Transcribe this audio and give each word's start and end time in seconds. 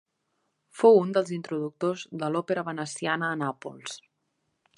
Fou 0.79 0.95
un 1.01 1.11
dels 1.17 1.29
introductors 1.37 2.07
de 2.25 2.33
l'òpera 2.37 2.65
veneciana 2.71 3.31
a 3.35 3.39
Nàpols. 3.45 4.01